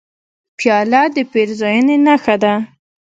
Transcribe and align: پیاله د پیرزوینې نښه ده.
پیاله 0.57 1.01
د 1.15 1.17
پیرزوینې 1.31 1.95
نښه 2.05 2.35
ده. 2.43 2.53